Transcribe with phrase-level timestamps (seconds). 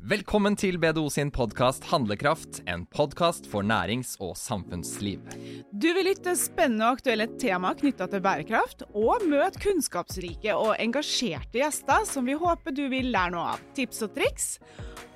[0.00, 5.20] Velkommen til BDO sin podkast Handlekraft, en podkast for nærings- og samfunnsliv.
[5.76, 11.60] Du vil lytte spennende og aktuelle tema knytta til bærekraft, og møte kunnskapsrike og engasjerte
[11.60, 13.66] gjester som vi håper du vil lære noe av.
[13.76, 14.48] Tips og triks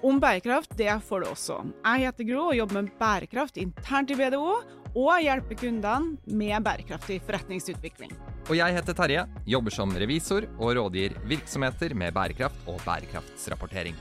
[0.05, 1.57] om bærekraft det får du også.
[1.81, 4.53] Jeg heter Gro og jobber med bærekraft internt i BDO,
[4.95, 8.13] og hjelper kundene med bærekraftig forretningsutvikling.
[8.45, 13.97] Og jeg heter Terje, jobber som revisor og rådgir virksomheter med bærekraft og bærekraftsrapportering.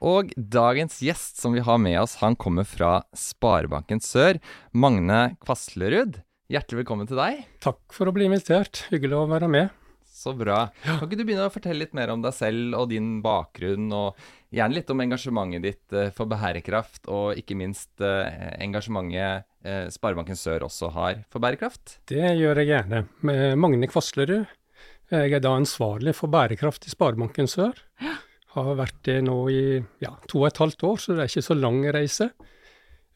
[0.00, 4.38] Og dagens gjest som vi har med oss, han kommer fra Sparebanken Sør.
[4.72, 7.42] Magne Kvaslerud, hjertelig velkommen til deg.
[7.60, 8.86] Takk for å bli invitert.
[8.88, 9.74] Hyggelig å være med.
[10.08, 10.70] Så bra.
[10.86, 14.16] Kan ikke du begynne å fortelle litt mer om deg selv og din bakgrunn, og
[14.56, 20.40] gjerne litt om engasjementet ditt eh, for bærekraft, og ikke minst eh, engasjementet eh, Sparebanken
[20.40, 21.98] Sør også har for bærekraft?
[22.08, 23.04] Det gjør jeg gjerne.
[23.20, 24.48] Med Magne Kvaslerud.
[25.12, 27.84] Jeg er da ansvarlig for bærekraft i Sparebanken Sør.
[28.00, 28.16] Ja.
[28.50, 29.64] Har vært det nå i
[30.02, 32.32] ja, to og et halvt år, så det er ikke så lang reise.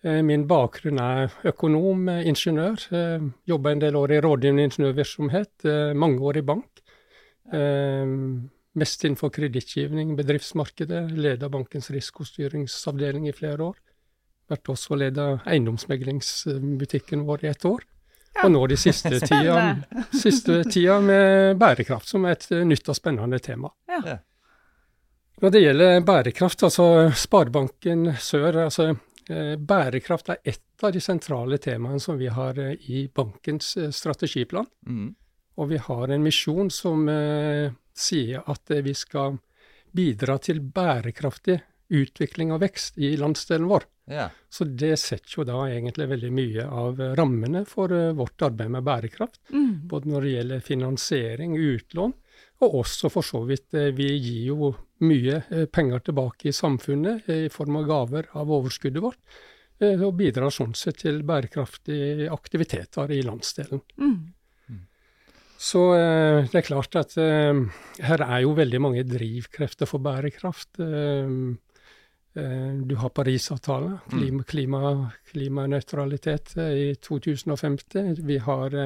[0.04, 2.76] Eh, min bakgrunn er økonom, eh, ingeniør.
[2.92, 6.68] Eh, Jobba en del år i rådgivende ingeniørvirksomhet, mange år i bank.
[8.74, 11.10] Mest innenfor kredittgivning, bedriftsmarkedet.
[11.12, 13.74] Leda bankens risikostyringsavdeling i flere år.
[14.50, 17.80] Vært også leda eiendomsmeglingsbutikken vår i et år.
[18.34, 18.44] Ja.
[18.44, 19.76] Og nå de siste tida,
[20.10, 23.70] siste tida med bærekraft, som er et nytt og spennende tema.
[23.88, 24.18] Ja.
[25.42, 26.86] Når det gjelder bærekraft, altså
[27.18, 32.76] Sparebanken Sør altså eh, Bærekraft er ett av de sentrale temaene som vi har eh,
[32.90, 34.68] i bankens eh, strategiplan.
[34.86, 35.08] Mm.
[35.58, 39.38] Og vi har en misjon som eh, sier at vi skal
[39.94, 41.60] bidra til bærekraftig
[41.94, 43.84] utvikling og vekst i landsdelen vår.
[44.10, 44.32] Yeah.
[44.50, 48.84] Så det setter jo da egentlig veldig mye av rammene for uh, vårt arbeid med
[48.84, 49.38] bærekraft.
[49.52, 49.86] Mm.
[49.88, 52.16] Både når det gjelder finansiering, utlån,
[52.62, 54.74] og også for så vidt eh, Vi gir jo
[55.04, 59.22] mye eh, penger tilbake i samfunnet eh, i form av gaver av overskuddet vårt.
[59.84, 63.80] Og bidrar sånn sett til bærekraftige aktiviteter i landsdelen.
[63.98, 64.18] Mm.
[65.58, 70.78] Så det er klart at her er jo veldig mange drivkrefter for bærekraft.
[70.78, 74.14] Du har Parisavtalen, mm.
[74.14, 78.22] klima, klima, klimanøytralitet i 2050.
[78.30, 78.78] Vi har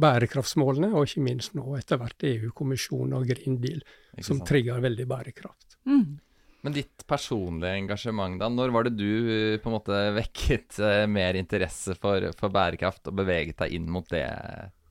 [0.00, 3.82] bærekraftsmålene, og ikke minst nå etter hvert EU-kommisjonen og Green Deal,
[4.24, 5.78] som trigger veldig bærekraft.
[5.86, 6.18] Mm.
[6.64, 8.48] Men ditt personlige engasjement, da.
[8.48, 13.10] Når var det du eh, på en måte vekket uh, mer interesse for, for, bærekraft
[13.10, 14.24] og beveget deg inn mot det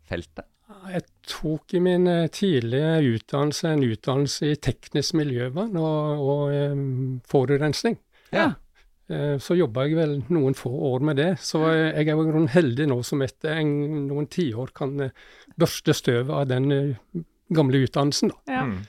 [0.10, 0.46] feltet?
[0.94, 7.18] Jeg tok i min uh, tidlige utdannelse en utdannelse i teknisk miljøvern og, og um,
[7.30, 7.98] forurensning.
[8.34, 8.52] Ja.
[9.14, 11.30] Eh, så jobba jeg vel noen få år med det.
[11.44, 13.76] Så jeg er jo heldig nå som etter en,
[14.10, 15.16] noen tiår kan eh,
[15.60, 18.34] børste støvet av den eh, gamle utdannelsen.
[18.34, 18.58] da.
[18.58, 18.68] Ja.
[18.72, 18.84] Mm.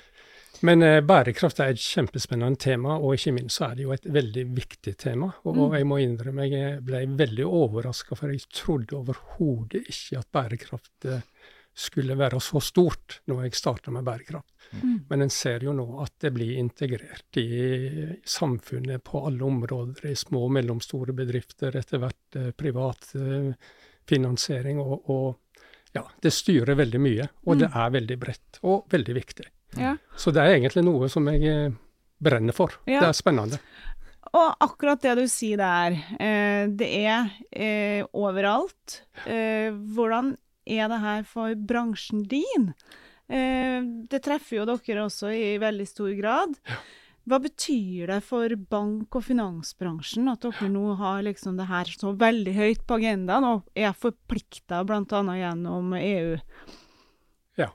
[0.65, 4.07] Men eh, bærekraft er et kjempespennende tema, og ikke minst så er det jo et
[4.09, 5.29] veldig viktig tema.
[5.45, 5.75] Og, mm.
[5.77, 11.27] jeg må innrømme jeg ble veldig overraska, for jeg trodde overhodet ikke at bærekraft eh,
[11.75, 14.53] skulle være så stort når jeg starta med bærekraft.
[14.71, 14.99] Mm.
[15.09, 17.49] Men en ser jo nå at det blir integrert i
[18.25, 20.07] samfunnet på alle områder.
[20.11, 23.51] I små og mellomstore bedrifter, etter hvert eh, privat eh,
[24.09, 24.81] finansiering.
[24.83, 25.65] Og, og,
[25.95, 27.29] ja, det styrer veldig mye.
[27.47, 27.65] Og mm.
[27.65, 29.49] det er veldig bredt og veldig viktig.
[29.81, 29.97] Ja.
[30.17, 31.75] Så det er egentlig noe som jeg eh,
[32.23, 32.79] brenner for.
[32.87, 33.03] Ja.
[33.03, 33.61] Det er spennende.
[34.35, 39.03] Og akkurat det du sier der, eh, det er eh, overalt.
[39.27, 40.35] Eh, hvordan
[40.67, 42.73] er det her for bransjen din?
[43.29, 43.81] Eh,
[44.11, 46.59] det treffer jo dere også i veldig stor grad.
[47.25, 52.13] Hva betyr det for bank- og finansbransjen at dere nå har liksom det her så
[52.21, 55.23] veldig høyt på agendaen og er forplikta bl.a.
[55.41, 56.35] gjennom EU?
[57.57, 57.71] Ja.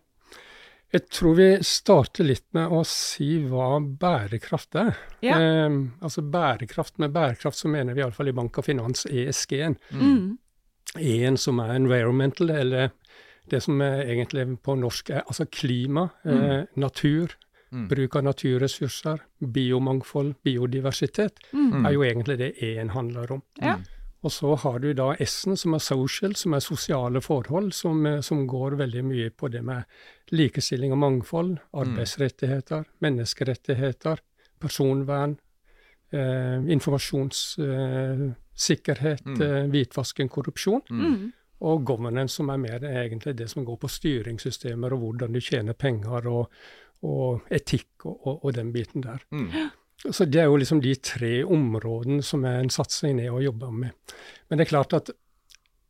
[0.94, 5.02] Jeg tror vi starter litt med å si hva bærekraft er.
[5.26, 5.40] Ja.
[5.42, 9.80] Eh, altså bærekraft Med bærekraft så mener vi iallfall i bank og finans ESG-en.
[9.98, 10.38] Mm.
[10.98, 12.90] En som er environmental, eller
[13.50, 16.50] det som er egentlig på norsk er altså klima, eh, mm.
[16.50, 17.36] eh, natur,
[17.72, 17.88] mm.
[17.90, 21.86] bruk av naturressurser, biomangfold, biodiversitet, mm.
[21.86, 23.44] er jo egentlig det E-en handler om.
[23.62, 23.78] Ja.
[24.20, 28.22] Og så har du da S-en, som er social, som er sosiale forhold, som, eh,
[28.22, 29.84] som, går veldig mye på det med
[30.32, 31.80] likestilling og mangfold, mm.
[31.84, 34.20] arbeidsrettigheter, menneskerettigheter,
[34.60, 35.38] personvern,
[36.12, 37.58] eh, informasjons...
[37.60, 38.30] eh,
[38.60, 39.72] mm.
[39.72, 40.86] hvitvasking, korrupsjon.
[40.90, 45.42] Mm og governance, som er mer egentlig det som går på styringssystemer og hvordan du
[45.44, 46.54] tjener penger, og,
[47.04, 49.24] og etikk og, og, og, den biten der.
[49.32, 49.52] Mm.
[50.16, 53.68] Så det er jo liksom de tre områdene som er en satsing ned å jobbe
[53.76, 54.14] med.
[54.48, 55.12] Men det er klart at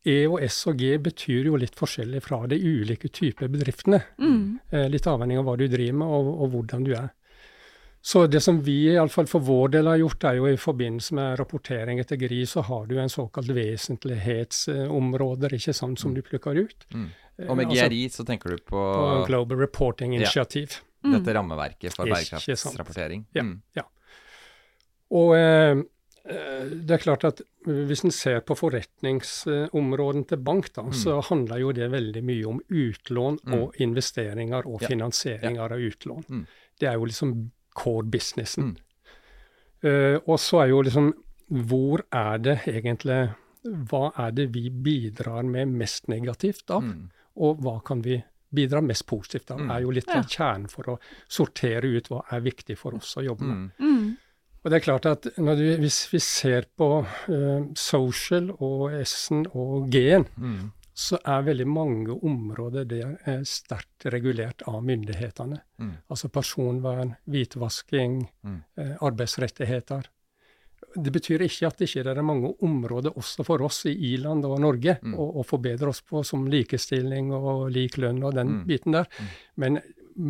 [0.10, 4.00] E og S og G betyr jo litt forskjellig fra de ulike typer bedriftene.
[4.18, 4.58] Mm.
[4.72, 7.12] Eh, litt avhengig av hva du driver med og, og hvordan du er.
[8.02, 11.34] Så det som vi iallfall for vår del har gjort, er jo i forbindelse med
[11.40, 16.86] rapportering etter GRI, så har du en såkalt vesentlighetsområder ikke sant, som du plukker ut.
[16.94, 17.10] Mm.
[17.50, 20.46] Og med Altså, GRI så tenker du på, på Global Reporting Ja.
[21.00, 23.26] Dette rammeverket for bærekraftsrapportering.
[23.34, 23.44] Ja.
[23.44, 23.62] Mm.
[25.12, 25.78] Og eh,
[26.30, 31.60] eh, det er klart at hvis en ser på forretningsområden til bank, da, så handler
[31.64, 33.54] jo det veldig mye om utlån Mm.
[33.62, 34.88] og investeringer og Ja.
[34.88, 36.24] finansieringer av utlån.
[36.30, 36.46] Mm.
[36.80, 38.74] Det er jo liksom core businessen.
[38.74, 38.78] Mm.
[39.90, 41.14] Eh, og så er jo liksom
[41.70, 43.20] Hvor er det egentlig
[43.90, 46.84] Hva er det vi bidrar med mest negativt av?
[46.84, 47.06] Mm.
[47.40, 48.18] Og hva kan vi
[48.54, 49.60] bidra mest positivt av?
[49.62, 49.72] Mm.
[49.72, 50.22] er jo litt Ja.
[50.24, 50.98] kjernen for å
[51.30, 53.72] sortere ut hva er viktig for oss å jobbe med.
[53.80, 53.94] Mm.
[53.96, 54.18] Mm.
[54.64, 59.46] Og det er klart at når du, hvis vi ser på uh, social og S-en
[59.54, 60.72] og G-en, Mm.
[61.00, 65.62] Så er veldig mange områder det er sterkt regulert av myndighetene.
[65.80, 65.92] Mm.
[66.12, 68.64] Altså personvern, hvitvasking, Mm.
[68.78, 70.04] eh, arbeidsrettigheter.
[70.96, 74.60] Det betyr ikke at det ikke er mange områder også for oss i i-land og
[74.60, 75.14] Norge Mm.
[75.16, 78.66] å, å forbedre oss på, som likestilling og lik lønn og den Mm.
[78.68, 79.06] biten der.
[79.20, 79.28] Mm.
[79.58, 79.82] Men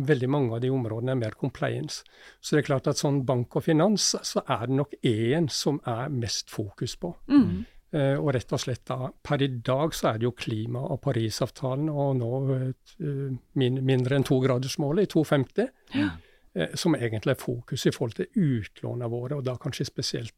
[0.06, 2.04] veldig mange av de områdene er mer compliance.
[2.40, 5.80] Så det er klart at sånn bank og finans, så er det nok én som
[5.86, 7.14] er mest fokus på.
[7.28, 7.64] Mm.
[7.92, 11.00] Eh, og rett og slett da, per i dag så er det jo klima- og
[11.02, 16.10] Parisavtalen, og nå eh, min, mindre enn togradersmålet i 250, Ja.
[16.54, 20.34] eh, som egentlig er fokus i forhold til utlånene våre, og da kanskje spesielt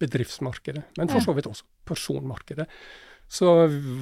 [0.00, 2.66] bedriftsmarkedet, men for så vidt også personmarkedet.
[3.28, 3.52] Så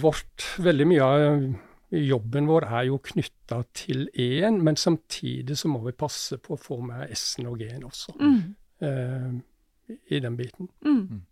[0.01, 1.55] vårt, veldig mye av
[1.93, 6.61] jobben vår er jo knytta til E-en, men samtidig så må vi passe på å
[6.61, 8.55] få med S-en og G-en også, Mm.
[8.81, 10.69] eh, i den biten.
[10.87, 11.23] Mm.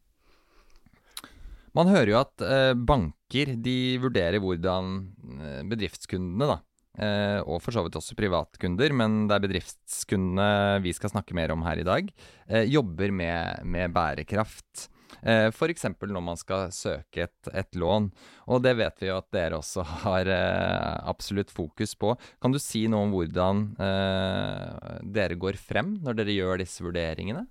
[1.76, 4.94] Man hører jo at eh, banker de vurderer hvordan
[5.38, 6.56] eh, bedriftskundene, da,
[6.98, 11.54] eh, og for så vidt også privatkunder, men det er bedriftskundene vi skal snakke mer
[11.54, 12.10] om her i dag,
[12.48, 14.88] eh, jobber med, med bærekraft.
[15.22, 15.86] Eh, F.eks.
[16.00, 18.08] når man skal søke et, et lån,
[18.50, 22.14] og det vet vi jo at dere også har eh, absolutt fokus på.
[22.42, 27.46] Kan du si noe om hvordan eh, dere går frem når dere gjør disse vurderingene?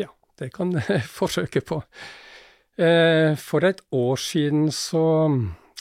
[0.00, 0.10] Ja,
[0.40, 1.82] det kan jeg forsøke på.
[2.76, 5.02] Eh, for et år siden så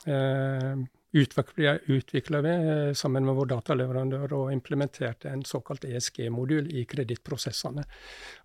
[0.05, 7.83] eh, utvikla vi eh, sammen med vår dataleverandør og implementerte en såkalt ESG-modul i kredittprosessene.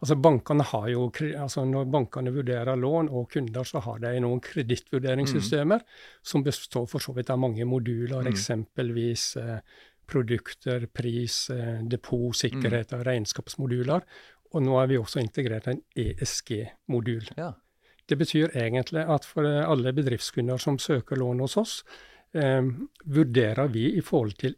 [0.00, 4.40] Altså bankene har jo, altså Når bankene vurderer lån og kunder, så har de noen
[4.40, 5.84] kredittvurderingssystemer
[6.22, 8.32] som består for så vidt av mange moduler, Mm.
[8.32, 9.60] eksempelvis eh,
[10.08, 14.00] produkter, pris, eh, depot, sikkerhet og regnskapsmoduler.
[14.54, 17.28] Og nå har vi også integrert en ESG-modul.
[17.36, 17.52] Ja.
[18.08, 21.84] Det betyr egentlig at for eh, alle bedriftskunder som søker lån hos oss,
[22.34, 22.62] eh,
[23.04, 24.54] vurderer vi i forhold til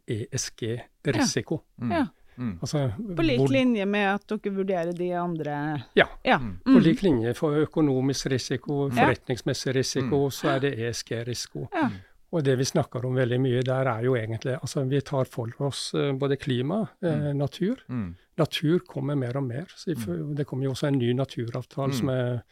[0.65, 1.61] ESG-risiko.
[1.83, 1.93] Mm.
[1.93, 2.07] Ja.
[2.39, 2.59] Mm.
[2.63, 6.07] Altså, På lik hvor- linje med at dere vurderer de andre Ja.
[6.25, 6.39] Ja.
[6.39, 6.59] Mm.
[6.65, 6.83] På Mm.
[6.83, 10.31] lik linje for økonomisk risiko, forretningsmessig risiko, Mm.
[10.31, 11.69] så er det ESG-risiko.
[11.75, 11.91] Ja.
[12.33, 15.49] Og det vi snakker om veldig mye der, er jo egentlig Altså, vi tar for
[15.61, 17.77] oss eh, både klima, eh, natur.
[17.89, 18.15] Mm.
[18.39, 19.65] Natur kommer mer og mer.
[19.77, 19.95] Så
[20.37, 21.95] Det kommer jo også en ny naturavtale Mm.
[21.99, 22.43] som er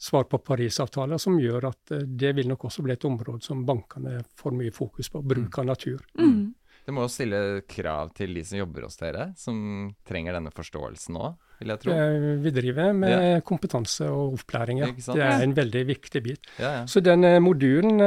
[0.00, 3.66] svar på Parisavtalen, som gjør at eh, det vil nok også bli et område som
[3.68, 5.20] bankene får mye fokus på.
[5.22, 6.00] Bruk av natur.
[6.18, 6.54] Mm.
[6.80, 7.38] Det må jo stille
[7.68, 11.92] krav til de som jobber hos dere, som trenger denne forståelsen òg, vil jeg tro.
[11.92, 14.88] Eh, Vi driver med kompetanse og opplæring, ja.
[14.96, 16.48] Det er en veldig viktig bit.
[16.56, 16.82] Ja, ja.
[16.88, 18.00] Så den eh, modulen,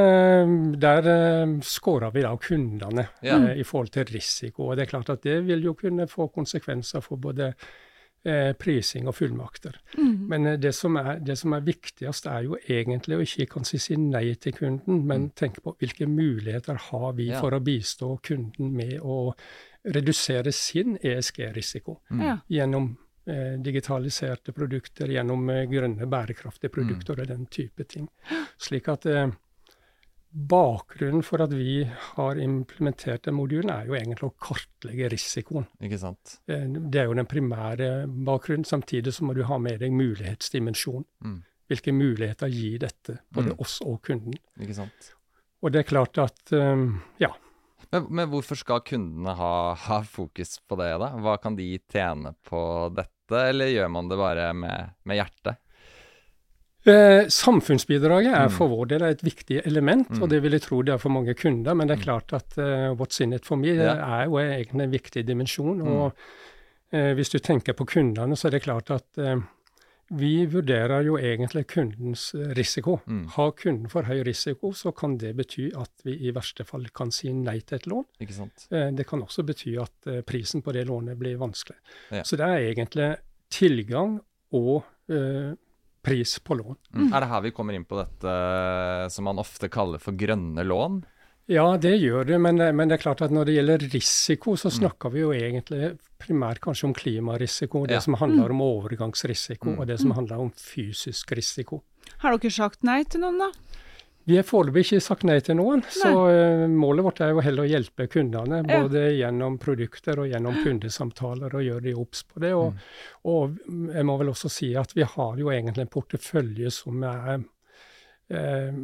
[0.82, 3.38] der skårer scorer vi da kundene Ja.
[3.54, 4.70] i forhold til risiko.
[4.72, 7.52] Og det er klart at det vil jo kunne få konsekvenser for både
[8.58, 9.76] prising og fullmakter.
[9.98, 10.28] Mm.
[10.28, 13.64] Men eh, det som, er, det som er viktigst, er jo egentlig å ikke kan
[13.64, 17.32] si, nei til kunden, men tenke på hvilke muligheter har vi Mm.
[17.32, 17.40] Ja.
[17.40, 19.34] for å bistå kunden med å
[19.84, 22.40] redusere sin ESG-risiko Mm.
[22.48, 26.74] Gjennom eh, digitaliserte produkter, gjennom eh, grønne, bærekraftige Mm.
[26.74, 28.08] produkter og den type ting.
[28.58, 29.28] Slik at eh,
[30.34, 31.84] bakgrunnen for at vi
[32.16, 35.66] har implementert den modulen, er jo egentlig å kartlegge risikoen.
[35.80, 36.38] Ikke sant.
[36.50, 38.66] Eh, Det er jo den primære bakgrunnen.
[38.66, 41.04] Samtidig så må du ha med deg mulighetsdimensjon.
[41.24, 41.42] Mm.
[41.70, 43.60] Hvilke muligheter gir dette, både Mm.
[43.60, 44.34] oss og kunden?
[44.60, 45.14] Ikke sant.
[45.62, 46.86] Og det er klart at eh,
[47.20, 47.30] ja.
[47.92, 51.12] Men, men hvorfor skal kundene ha, ha fokus på det, da?
[51.22, 55.56] Hva kan de tjene på dette, eller gjør man det bare med, med hjertet?
[56.86, 58.50] Eh, samfunnsbidraget er Mm.
[58.52, 60.22] for vår del et viktig element, Mm.
[60.22, 61.74] og det vil jeg tro det er for mange kunder.
[61.74, 63.94] Men det er klart at uh, what's in it for me Ja.
[64.20, 65.78] er jo egentlig en viktig dimensjon.
[65.78, 65.86] Mm.
[65.88, 66.12] Og
[66.92, 69.40] uh, hvis du tenker på kundene, så er det klart at uh,
[70.12, 73.00] vi vurderer jo egentlig kundens eh, risiko.
[73.08, 73.26] Mm.
[73.28, 77.10] Har kunden for høy risiko, så kan det bety at vi i verste fall kan
[77.10, 78.04] si nei til et lån.
[78.20, 78.66] Ikke sant.
[78.70, 81.76] Eh, Det kan også bety at eh, prisen på det lånet blir vanskelig.
[82.12, 82.22] Ja.
[82.22, 83.16] Så det er egentlig
[83.50, 84.20] tilgang
[84.52, 85.54] og eh,
[86.04, 86.76] pris på lån.
[86.94, 87.08] Mm.
[87.08, 88.36] Er det her vi kommer inn på dette
[89.12, 91.02] som man ofte kaller for grønne lån?
[91.50, 94.70] Ja, det gjør det, men, men, det er klart at når det gjelder risiko, så
[94.70, 94.76] mm.
[94.78, 97.82] snakker vi jo egentlig primært kanskje om klimarisiko.
[97.90, 98.04] Det ja.
[98.04, 98.54] som handler mm.
[98.54, 99.80] om overgangsrisiko, mm.
[99.80, 101.82] og det som handler om fysisk risiko.
[102.22, 103.50] Har dere sagt nei til noen, da?
[104.24, 105.94] Vi har foreløpig ikke sagt nei til noen, nei.
[105.94, 108.62] så uh, målet vårt er jo heller å hjelpe kundene.
[108.64, 108.80] Ja.
[108.84, 112.54] Både gjennom produkter og gjennom kundesamtaler, og gjøre de obs på det.
[112.56, 113.18] Og, mm.
[113.32, 113.58] og,
[113.92, 118.78] jeg må vel også si at vi har jo egentlig en portefølje som er uh,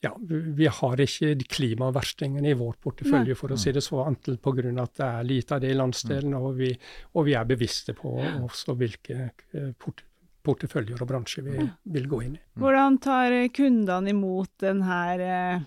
[0.00, 4.70] ja, vi har ikke klimaverstingen i vår portefølje, for å si det så, antall pga.
[4.84, 6.32] at det er lite av det i landsdelen.
[6.32, 6.42] Mm.
[6.42, 6.70] Og vi,
[7.18, 10.04] og vi er bevisste på også hvilke uh, port
[10.48, 12.40] porteføljer og bransjer vi vil gå inn i.
[12.40, 12.62] Mm.
[12.62, 15.66] Hvordan tar kundene imot denne eh,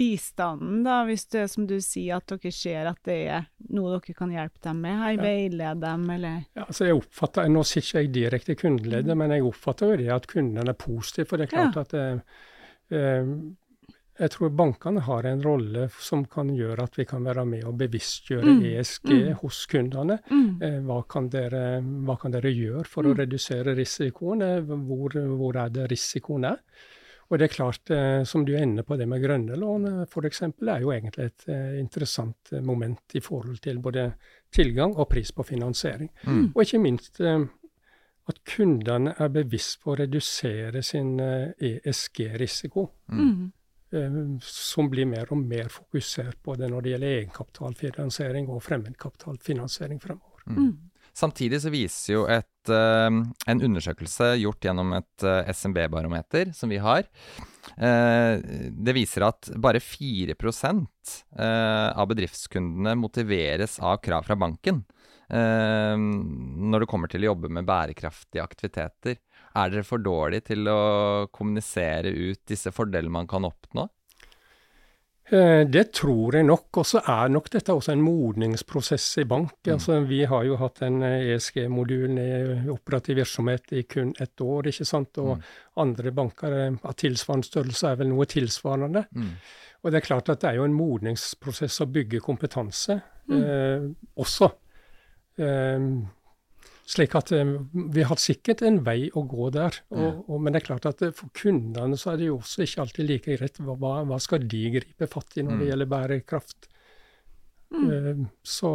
[0.00, 3.96] bistanden, da, hvis det er som du sier at dere ser at det er noe
[3.96, 4.98] dere kan hjelpe dem med?
[5.04, 5.22] Har ja.
[5.24, 6.36] veilede dem, eller?
[6.58, 9.24] Ja, altså jeg oppfatter, Nå sitter ikke jeg direkte i kundeleddet, mm.
[9.24, 11.30] men jeg oppfatter jo det at kundene er positive.
[11.30, 11.86] For det er klart ja.
[11.86, 12.06] at det
[12.90, 13.34] eh
[14.20, 17.78] jeg tror bankene har en rolle som kan gjøre at vi kan være med og
[17.80, 18.62] bevisstgjøre mm.
[18.70, 19.28] ESG mm.
[19.40, 20.18] hos kundene.
[20.28, 20.48] Mm.
[20.66, 23.20] Eh, hva, kan dere, hva, kan dere, gjøre for å mm.
[23.22, 24.44] redusere risikoen?
[24.68, 26.58] Hvor, hvor, er det risikoen er?
[27.30, 30.02] Og det er klart, eh, som du er inne på, det med grønne lån eh,
[30.04, 30.42] f.eks.
[30.50, 34.10] er jo egentlig et eh, interessant moment i forhold til både
[34.52, 36.10] tilgang og pris på finansiering.
[36.26, 36.50] Mm.
[36.50, 37.46] Og ikke minst eh,
[38.28, 42.84] at kundene er bevisst på å redusere sin ESG-risiko.
[43.14, 43.48] Mm.
[43.92, 50.00] Eh, som blir mer og mer fokusert på det når det gjelder egenkapitalfinansiering og fremmedkapitalfinansiering
[50.02, 50.46] fremover.
[50.46, 50.62] Mm.
[50.62, 50.78] mm.
[51.20, 53.10] Samtidig så viser jo et, uh,
[53.50, 57.02] en undersøkelse gjort gjennom et uh, SMB-barometer som vi har,
[57.82, 64.84] uh, det viser at bare 4% av bedriftskundene motiveres av krav fra banken
[65.30, 69.18] når det kommer til å jobbe med bærekraftige aktiviteter.
[69.58, 70.80] Er dere for dårlige til å
[71.34, 73.88] kommunisere ut disse fordelene man kan oppnå?
[75.30, 76.80] Eh, det tror jeg nok.
[76.82, 79.56] Og så er nok dette også en modningsprosess i bank.
[79.62, 79.72] Mm.
[79.76, 84.70] Altså, vi har jo hatt en ESG-modul eh, i operativ virksomhet i kun ett år.
[84.70, 85.18] ikke sant?
[85.22, 85.44] Og mm.
[85.84, 89.04] andre banker eh, av tilsvarende størrelse er vel noe tilsvarende.
[89.14, 89.34] Mm.
[89.80, 92.98] Og det er klart at det er jo en modningsprosess å bygge kompetanse
[93.30, 93.38] mm.
[93.40, 93.86] eh,
[94.20, 94.50] også.
[95.40, 95.90] Eh,
[96.90, 97.54] slik at eh,
[97.94, 99.78] vi har sikkert en vei å gå der.
[99.94, 102.66] Og, og, men det er klart at eh, for kundene så er det jo også
[102.66, 103.62] ikke alltid like greit.
[103.62, 105.70] Hva, hva skal de gripe fatt i når det mm.
[105.70, 106.70] gjelder bærekraft?
[107.70, 107.86] Mm.
[107.86, 108.72] Uh, så,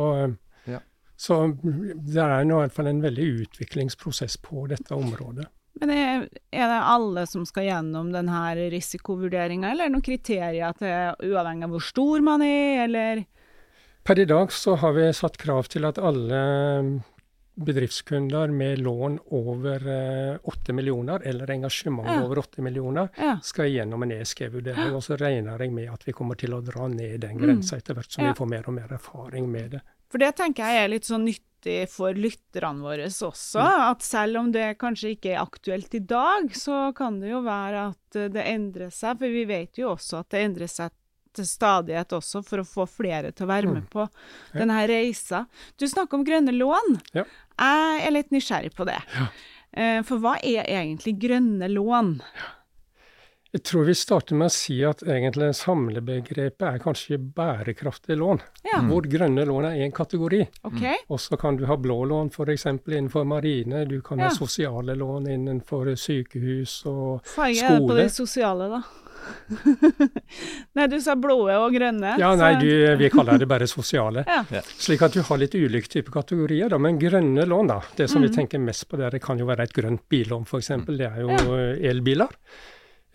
[0.71, 0.79] ja.
[1.19, 5.49] så, det er nå i hvert fall en veldig utviklingsprosess på dette området.
[5.81, 6.21] Men er,
[6.55, 11.67] er det alle som skal gjennom denne risikovurderinga, eller er det noen kriterier til uavhengig
[11.67, 13.25] av hvor stor man er, eller?
[14.07, 16.39] Per i dag så har vi satt krav til at alle
[17.55, 22.23] bedriftskunder med lån over eh, 8 millioner, eller engasjement ja.
[22.23, 23.37] over 8 millioner, ja.
[23.43, 24.93] skal gjennom en ESG-vurdering.
[24.95, 27.79] Og så regner jeg med at vi kommer til å dra ned den grensa mm.
[27.83, 28.31] etter hvert som ja.
[28.33, 29.83] vi får mer og mer erfaring med det.
[30.11, 33.63] For det tenker jeg er litt sånn nyttig for lytterne våre også.
[33.63, 33.87] Mm.
[33.87, 37.87] At selv om det kanskje ikke er aktuelt i dag, så kan det jo være
[37.93, 39.17] at det endrer seg.
[39.23, 40.93] For vi vet jo også at det endrer seg
[41.35, 43.89] til stadighet også, for å få flere til å være med mm.
[43.91, 44.59] på ja.
[44.59, 45.45] denne reisa.
[45.79, 46.99] Du snakker om grønne lån.
[47.17, 47.25] Ja.
[47.55, 48.99] Jeg er litt nysgjerrig på det.
[49.15, 49.29] Ja.
[49.75, 52.13] Eh, for hva er egentlig grønne lån?
[53.55, 58.41] Jeg tror vi starter med å si at egentlig samlebegrepet er kanskje bærekraftige lån.
[58.67, 58.81] Ja.
[58.83, 60.41] Hvor grønne lån er én kategori.
[60.67, 60.97] Okay.
[61.07, 62.67] Og så kan du ha blå lån f.eks.
[62.67, 63.85] innenfor marine.
[63.87, 64.27] Du kan ja.
[64.27, 67.35] ha sosiale lån innenfor sykehus og skole.
[67.37, 68.81] Farge er det på de sosiale, da?
[70.77, 72.15] nei, du sa blå og grønne.
[72.21, 74.25] Ja, nei, du, vi kaller det bare sosiale.
[74.55, 74.61] ja.
[74.65, 76.69] Slik at du har litt ulike typer kategorier.
[76.71, 76.79] Da.
[76.81, 77.81] Men grønne lån, da.
[77.97, 78.27] Det som mm.
[78.27, 80.71] vi tenker mest på der, det kan jo være et grønt billån, f.eks.
[80.87, 81.59] Det er jo ja.
[81.91, 82.35] elbiler.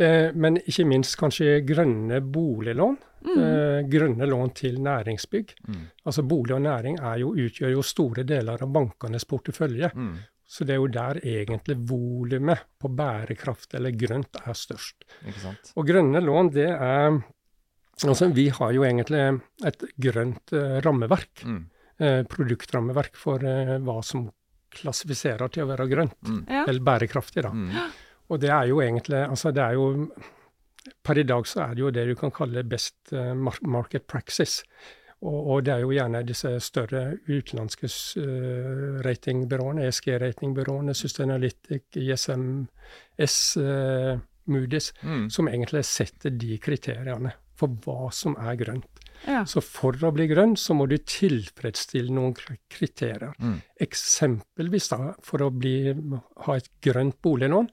[0.01, 2.99] Eh, men ikke minst kanskje grønne boliglån.
[3.21, 3.37] Mm.
[3.37, 5.55] Eh, grønne lån til næringsbygg.
[5.69, 5.81] Mm.
[6.09, 9.91] Altså Bolig og næring jo, utgjør jo store deler av bankenes portefølje.
[9.95, 10.15] Mm.
[10.51, 15.05] Så det er jo der egentlig volumet på bærekraft eller grønt er størst.
[15.79, 17.21] Og grønne lån, det er
[18.09, 19.19] Altså, vi har jo egentlig
[19.69, 21.43] et grønt uh, rammeverk.
[21.45, 21.59] Mm.
[22.01, 24.23] Uh, produktrammeverk for uh, hva som
[24.73, 26.17] klassifiserer til å være grønt.
[26.25, 26.39] Mm.
[26.49, 26.63] Ja.
[26.65, 27.51] Eller bærekraftig, da.
[27.53, 27.75] Mm.
[28.31, 30.09] Og det er jo egentlig Altså, det er jo
[31.05, 34.63] Per i dag så er det jo det du kan kalle best market praxis.
[35.21, 37.91] Og, og, det er jo gjerne disse større utenlandske
[38.23, 44.15] uh, ratingbyråene, ESG-ratingbyråene, Sustainalytic, ISMS, uh,
[44.51, 45.29] Moody's, mm.
[45.31, 49.05] som egentlig setter de kriteriene for hva som er grønt.
[49.27, 49.43] Ja.
[49.45, 52.33] Så for å bli grønn, så må du tilfredsstille noen
[52.73, 53.35] kriterier.
[53.37, 53.59] Mm.
[53.85, 55.93] Eksempelvis da, for å bli,
[56.47, 57.69] ha et grønt boliglån,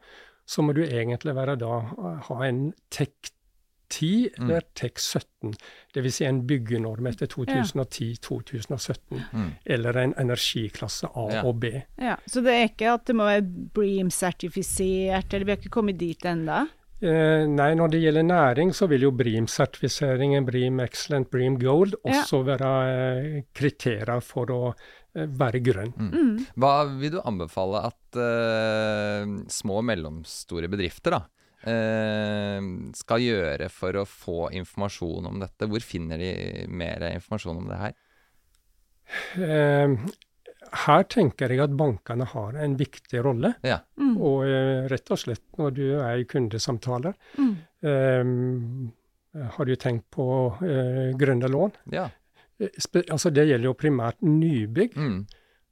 [0.47, 1.79] så må du egentlig være da,
[2.27, 3.31] ha en TEK
[3.89, 4.49] 10 Mm.
[4.49, 5.53] eller TEK 17.
[5.95, 6.15] Dvs.
[6.17, 9.21] Si en byggenorm etter 2010-2017.
[9.33, 9.51] Mm.
[9.65, 11.43] Eller en energiklasse A Ja.
[11.45, 11.71] og B.
[11.97, 15.97] Ja, så det er ikke at det må være Bream-sertifisert, eller vi har ikke kommet
[15.97, 16.67] dit ennå?
[16.99, 22.23] Eh, nei, når det gjelder næring, så vil jo BREAM-sertifiseringen, BREAM Excellent, BREAM Gold, Ja.
[22.23, 24.73] også være eh, kriterier for å
[25.15, 25.93] eh, være grønn.
[25.95, 26.45] Mm.
[26.57, 31.21] Hva vil du anbefale at eh, små og mellomstore bedrifter da,
[31.63, 35.67] skal gjøre for å få informasjon om dette?
[35.67, 37.95] Hvor finner de mer informasjon om det her?
[39.39, 39.95] Eh,
[40.85, 43.53] her tenker jeg at bankene har en viktig rolle.
[43.63, 43.79] Ja.
[43.99, 44.15] Mm.
[44.19, 47.55] Og eh, rett og slett når du er i kundesamtaler, Mm.
[47.83, 50.25] eh, har du tenkt på
[50.65, 51.71] eh, grønne lån?
[51.93, 52.09] Ja.
[52.59, 54.95] Eh, Spe altså det gjelder jo primært nybygg.
[54.97, 55.19] Mm.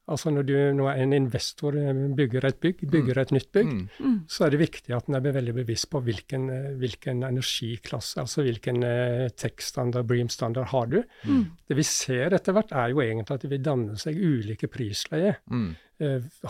[0.08, 3.88] Altså når, du, når en investor eh, bygger et bygg, bygger et nytt bygg, Mm.
[4.00, 4.18] Mm.
[4.30, 8.44] så er det viktig at en er veldig bevisst på hvilken, eh, hvilken energiklasse, altså
[8.46, 11.00] hvilken eh, tekststandard, Bream-standard har du.
[11.26, 11.48] Mm.
[11.68, 15.40] Det vi ser etter hvert, er jo egentlig at det vil danne seg ulike prisleier.
[15.50, 15.74] Mm.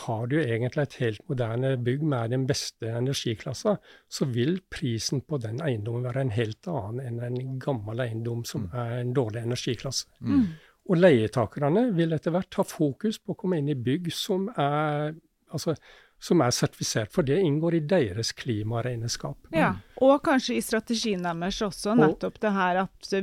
[0.07, 3.75] Har du egentlig et helt moderne bygg med den beste energiklassa,
[4.09, 8.65] så vil prisen på den eiendommen være en helt annen enn en gammel eiendom som
[8.73, 10.09] er en dårlig energiklasse.
[10.19, 10.47] Mm.
[10.85, 15.15] Og leietakerne vil etter hvert ha fokus på å komme inn i bygg som er,
[15.49, 15.73] altså,
[16.21, 19.49] som er sertifisert, for det inngår i deres klimaregnskap.
[19.55, 23.15] Ja, og kanskje i strategien deres også, Og- nettopp det her at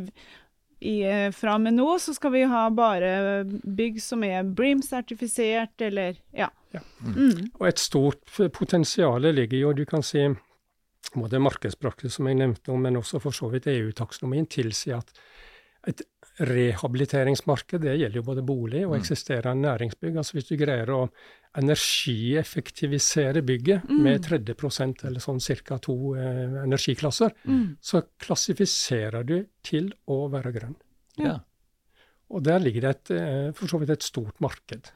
[0.83, 0.97] i,
[1.31, 6.49] fra og med nå så skal vi ha bare bygg som er Bream-sertifisert, eller ja.
[6.73, 6.81] Ja.
[7.05, 7.53] Mm.
[7.61, 8.25] Og et stort
[8.57, 10.25] potensial ligger jo, du kan si,
[11.15, 15.13] både markedspraksis som jeg nevnte om, men også for så vidt EU-taksonomien, tilsier at
[15.87, 16.03] et
[16.41, 20.17] rehabiliteringsmarked, det gjelder jo både bolig og eksisterende næringsbygg.
[20.17, 21.03] Altså hvis du greier å
[21.61, 25.79] energieffektivisere bygget med 30% eller sånn ca.
[25.79, 27.77] to eh, energiklasser, Mm.
[27.81, 30.77] så klassifiserer du til å være grønn.
[31.19, 31.41] Ja.
[32.33, 34.89] Og der ligger det et, eh, for så vidt et stort marked.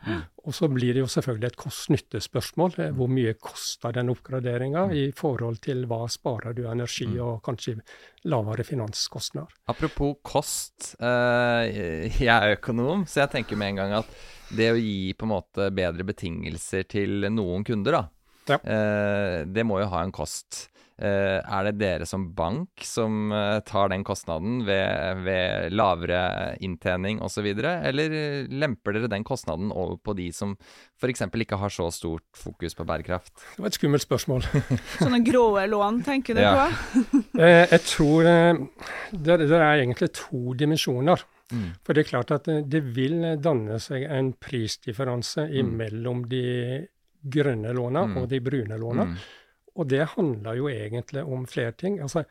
[0.47, 2.79] Og så blir det jo selvfølgelig et kost-nytte-spørsmål.
[2.81, 7.77] eh, Hvor mye koster den oppgraderinga i forhold til hva sparer du energi og kanskje
[8.25, 9.53] lavere finanskostnader.
[9.69, 10.97] Apropos kost.
[11.01, 14.07] eh, jeg er økonom, så jeg tenker med en gang at
[14.57, 18.09] det å gi på en måte bedre betingelser til noen kunder, da,
[18.49, 18.57] Ja.
[18.65, 20.69] eh, det må jo ha en kost.
[20.99, 27.19] Eh, er det dere som bank som eh, tar den kostnaden ved, ved lavere inntjening
[27.21, 30.55] osv., eller eh, lemper dere den kostnaden over på de som
[30.97, 31.21] f.eks.
[31.29, 33.29] ikke har så stort fokus på bærekraft?
[33.59, 34.49] Det var et skummelt spørsmål.
[35.03, 36.65] Sånne grå lån, tenker du Ja.
[36.65, 37.23] på?
[37.77, 38.25] Jeg tror
[39.13, 41.21] det, det er egentlig to dimensjoner.
[41.53, 41.75] Mm.
[41.85, 45.77] For det er klart at det, det vil danne seg en prisdifferanse Mm.
[45.77, 46.87] mellom de
[47.23, 48.17] grønne låna Mm.
[48.23, 49.05] og de brune låna.
[49.13, 49.19] Mm.
[49.77, 51.99] Og det handler jo egentlig om flere ting.
[52.01, 52.25] Altså,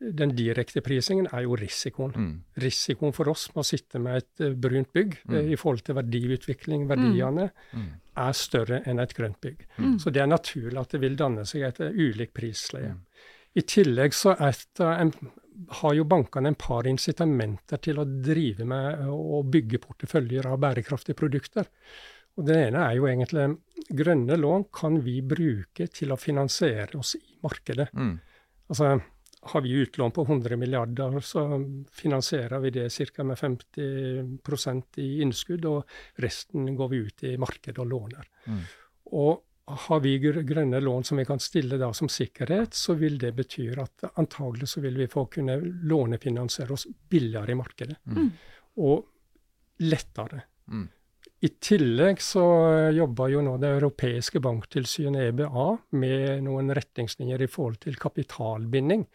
[0.00, 2.12] den direkte prisingen er jo risikoen.
[2.16, 2.36] Mm.
[2.62, 5.50] Risikoen for oss med å sitte med et eh, brunt bygg eh, Mm.
[5.52, 7.90] i forhold til verdiutvikling, verdiene, Mm.
[8.16, 9.66] er større enn et grønt bygg.
[9.78, 9.98] Mm.
[10.00, 12.94] Så det er naturlig at det vil danne seg et eh, ulikt prisleie.
[12.94, 13.00] Mm.
[13.56, 14.54] I tillegg så er
[15.00, 15.12] en,
[15.82, 21.16] har jo bankene en par incitamenter til å drive med å bygge porteføljer av bærekraftige
[21.18, 21.66] produkter.
[22.38, 23.46] Og Det ene er jo egentlig
[24.00, 27.90] grønne lån kan vi bruke til å finansiere oss i markedet.
[27.92, 28.14] Mm.
[28.70, 29.00] Altså,
[29.42, 31.42] har vi utlån på 100 milliarder, så
[31.92, 33.24] finansierer vi det ca.
[33.24, 38.28] med 50% i innskudd, og resten går vi ut i markedet og låner.
[38.46, 38.60] Mm.
[39.20, 39.32] Og
[39.70, 43.68] har vi grønne lån som vi kan stille da som sikkerhet, så vil det bety
[43.78, 47.96] at antagelig så vil vi få kunne lånefinansiere oss billigere i markedet.
[48.06, 48.30] Mm.
[48.76, 49.06] Og
[49.86, 50.42] lettere.
[50.68, 50.88] Mm.
[51.40, 52.42] I tillegg så
[52.92, 59.06] jobber jo nå det europeiske banktilsynet, EBA, med noen retningslinjer i forhold til kapitalbinding.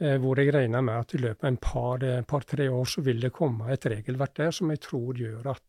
[0.00, 3.22] Eh, hvor jeg regner med at i løpet av en par-tre par, år så vil
[3.22, 5.62] det komme et regelverk der som jeg tror gjør at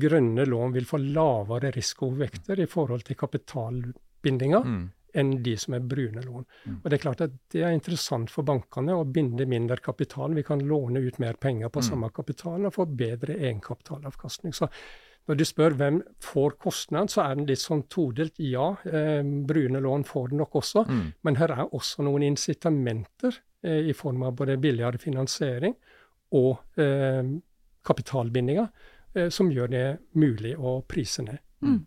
[0.00, 4.90] grønne lån vil få lavere risikovekter i forhold til kapitalbindinga Mm.
[5.14, 6.44] Enn de som er brune lån.
[6.66, 6.76] Mm.
[6.84, 10.34] Og Det er klart at det er interessant for bankene å binde mindre kapital.
[10.34, 11.88] Vi kan låne ut mer penger på Mm.
[11.90, 14.52] samme kapital og få bedre egenkapitalavkastning.
[14.54, 14.68] Så
[15.28, 18.32] når du spør hvem får kostnad, så er den litt sånn todelt.
[18.38, 21.12] Ja, eh, brune lån får den nok også, Mm.
[21.22, 25.74] men her er også noen incitamenter eh, i form av både billigere finansiering
[26.32, 27.22] og eh,
[27.84, 28.68] kapitalbindinger
[29.14, 31.38] eh, som gjør det mulig å prise ned.
[31.62, 31.86] Mm.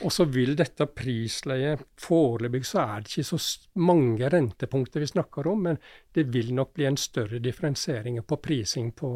[0.00, 3.40] Og så vil dette prisleiet Foreløpig så er det ikke så
[3.84, 5.80] mange rentepunkter vi snakker om, men
[6.14, 9.12] det vil nok bli en større differensiering på prising på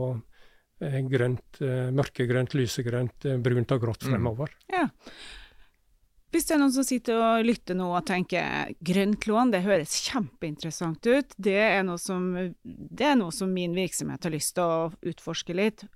[0.85, 4.13] eh, grønt, eh, mørkegrønt, lysegrønt, eh, brunt og grått mm.
[4.13, 4.53] fremover.
[4.69, 4.77] Mm.
[4.77, 4.87] Ja.
[6.35, 9.95] Hvis det er noen som sitter og lytter nå og tenker grønt lån, det høres
[10.05, 12.29] kjempeinteressant ut, det er noe som,
[12.67, 15.87] det er noe som min virksomhet har lyst til å utforske litt.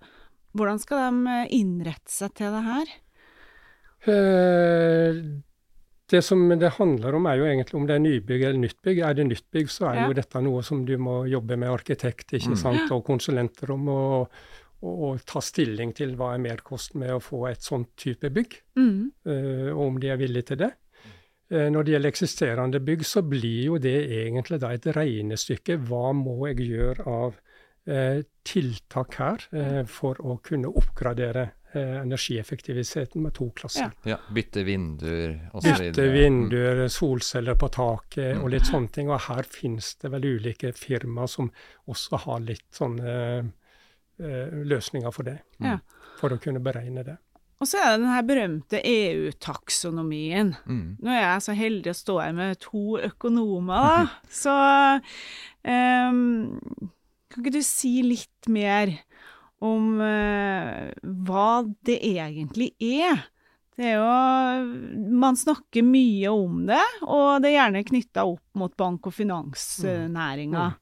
[0.57, 2.95] Hvordan skal de innrette seg til det her?
[4.09, 5.21] Eh,
[6.11, 9.03] det som det handler om, er jo egentlig om det er nybygg eller nytt bygg.
[9.07, 10.07] Er det nytt bygg, så er ja.
[10.09, 12.61] jo dette noe som du må jobbe med arkitekt ikke mm.
[12.65, 13.95] sant, og konsulenter om.
[13.95, 14.43] og
[14.81, 19.01] og, ta stilling til hva er merkosten med å få et sånt type bygg, mm.
[19.29, 20.71] uh, og om de er villige til det.
[21.53, 25.77] Uh, når det gjelder eksisterende bygg, så blir jo det egentlig da et regnestykke.
[25.85, 29.45] Hva må jeg gjøre av uh, tiltak her
[29.91, 33.93] for å kunne oppgradere energieffektiviteten med to klasser.
[34.03, 35.71] Ja, ja Bytte vinduer osv.
[35.71, 38.43] Bytte vinduer, solceller på taket mm.
[38.43, 39.13] og litt sånne ting.
[39.13, 41.53] Og her finnes det vel ulike firmaer som
[41.91, 43.15] også har litt sånne
[44.21, 45.39] Eh, løsninger for det.
[45.65, 45.79] Ja.
[46.21, 47.17] For å kunne beregne det.
[47.61, 50.55] Og så er det den her berømte EU-taksonomien.
[50.69, 50.99] Mm.
[51.01, 54.03] Nå er jeg så heldig å stå her med to økonomer, da.
[54.43, 54.57] Så
[55.65, 56.21] um,
[57.33, 58.93] kan ikke du si litt mer
[59.65, 60.91] om uh,
[61.27, 63.17] hva det egentlig er?
[63.81, 64.05] Det er jo
[65.21, 70.65] Man snakker mye om det, og det er gjerne knytta opp mot bank- og finansnæringa.
[70.69, 70.75] Mm.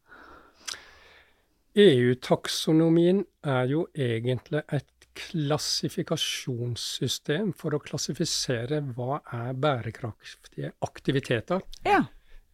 [1.78, 11.60] EU-taksonomien er jo egentlig et klassifikasjonssystem for å klassifisere hva er bærekraftige aktiviteter.
[11.86, 12.04] Ja.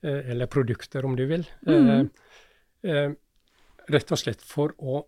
[0.04, 1.46] Eh, eller produkter, om du vil.
[1.66, 1.88] Mm.
[1.88, 2.04] Eh,
[2.90, 3.10] eh,
[3.88, 5.06] rett og slett for å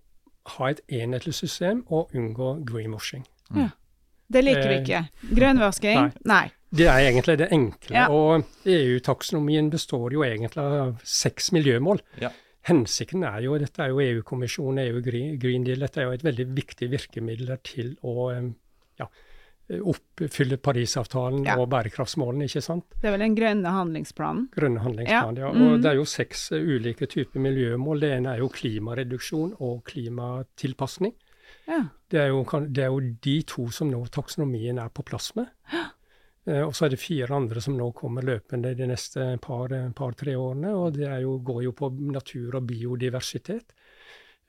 [0.55, 3.27] ha et enhetlig system og unngå greenwashing.
[3.51, 3.65] Mm.
[3.65, 3.69] Ja.
[4.33, 5.03] Det liker vi ikke.
[5.39, 6.01] Grønnvasking?
[6.01, 6.25] Nei.
[6.27, 6.47] nei.
[6.77, 7.95] Det er egentlig det enkle.
[7.95, 8.09] Ja.
[8.11, 12.03] Og EU-taksonomien består jo egentlig av seks miljømål.
[12.23, 12.33] Ja
[12.67, 15.83] hensikten er jo Dette er jo EU-kommisjonen, EU Green Deal.
[15.85, 19.09] Dette er jo et veldig viktig virkemiddel til å ja,
[19.67, 21.57] oppfylle Parisavtalen ja.
[21.59, 22.87] og bærekraftsmålene, ikke sant?
[23.03, 24.47] Det er vel den grønne handlingsplanen?
[24.55, 25.49] Grønne handlingsplanen, ja.
[25.49, 25.53] ja.
[25.53, 25.83] Og mm.
[25.83, 28.05] det er jo seks uh, ulike typer miljømål.
[28.05, 31.17] Det ene er jo klimareduksjon og klimatilpasning.
[31.67, 31.83] Ja.
[32.07, 35.51] Det, er jo, det, er jo, de to som nå taksonomien er på plass med.
[36.47, 40.15] Eh, og så er det fire andre som nå kommer løpende de neste par-tre par,
[40.37, 40.75] årene.
[40.79, 43.75] Og det jo, går jo på natur og biodiversitet.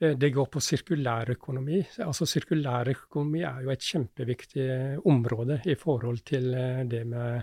[0.00, 1.82] Eh, det går på sirkulærøkonomi.
[2.04, 4.68] Altså Sirkulærøkonomi er jo et kjempeviktig
[5.06, 7.42] område i forhold til eh, det med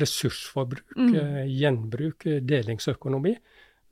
[0.00, 1.12] ressursforbruk, mm.
[1.46, 3.36] gjenbruk, delingsøkonomi,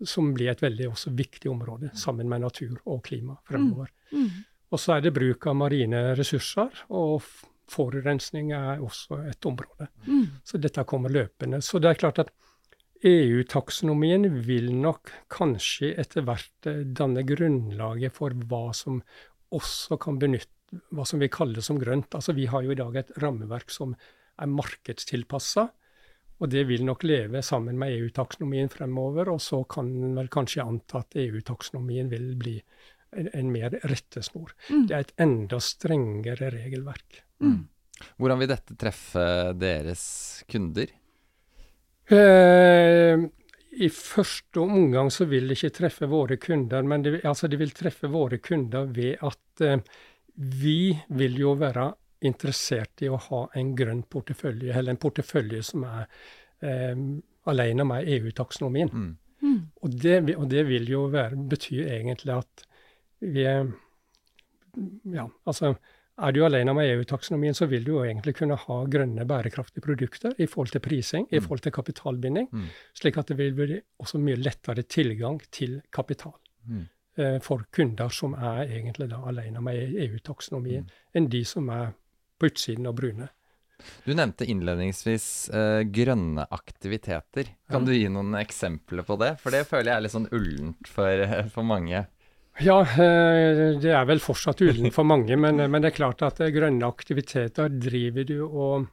[0.03, 3.92] som blir et veldig også viktig område sammen med natur og klima fremover.
[4.11, 4.25] Mm.
[4.25, 4.42] Mm.
[4.72, 7.22] Og så er det bruk av marine ressurser og
[7.70, 9.87] forurensning er også et område.
[10.09, 10.27] Mm.
[10.44, 11.62] Så dette kommer løpende.
[11.62, 12.33] Så det er klart at
[13.03, 19.01] EU-taksonomien vil nok kanskje etter hvert eh, danne grunnlaget for hva som
[19.53, 20.51] også kan benytte
[20.95, 22.15] hva som vi kaller som grønt.
[22.15, 23.97] Altså Vi har jo i dag et rammeverk som
[24.41, 25.67] er markedstilpassa.
[26.43, 29.29] Og det vil nok leve sammen med EU-taksonomien fremover.
[29.35, 32.57] Og så kan en vel kanskje anta at EU-taksonomien vil bli
[33.12, 34.55] en, en mer rettesnor.
[34.71, 34.88] Mm.
[34.88, 37.23] Det er et enda strengere regelverk.
[37.45, 37.61] Mm.
[38.19, 39.27] Hvordan vil dette treffe
[39.61, 40.05] deres
[40.51, 40.91] kunder?
[42.11, 43.23] Eh,
[43.73, 47.75] I første omgang så vil det ikke treffe våre kunder, men det, altså det vil
[47.77, 49.79] treffe våre kunder ved at eh,
[50.35, 51.91] vi vil jo være
[52.27, 56.05] interessert i å ha en grønn portefølje, eller en portefølje som er
[56.62, 57.07] eh,
[57.51, 58.93] alene med EU-taksonomien.
[58.93, 59.17] Mm.
[59.43, 59.62] Mm.
[59.83, 62.69] Og, det, og, det, vil jo være, bety egentlig at
[63.33, 63.73] vi er
[65.12, 65.75] Ja, altså
[66.20, 70.35] er du alene med EU-taksonomien, så vil du jo egentlig kunne ha grønne, bærekraftige produkter
[70.37, 71.46] i forhold til prising, i mm.
[71.46, 72.66] forhold til kapitalbinding, mm.
[73.01, 76.37] slik at det vil bli også mye lettere tilgang til kapital
[76.68, 76.83] mm.
[77.16, 81.07] eh, for kunder som er egentlig da alene med EU-taksonomien, mm.
[81.16, 81.94] enn de som er
[82.38, 83.31] på utsiden og brune.
[84.05, 87.48] Du nevnte innledningsvis eh, grønne aktiviteter.
[87.70, 89.35] Kan du gi noen eksempler på det?
[89.42, 92.05] For det føler jeg er litt sånn ullent for, for mange.
[92.61, 96.41] Ja, eh, det er vel fortsatt ullen for mange, men, men, det er klart at
[96.45, 98.91] eh, grønne aktiviteter driver du og